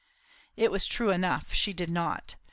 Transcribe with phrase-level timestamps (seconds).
[0.57, 2.33] It was true enough; she did not.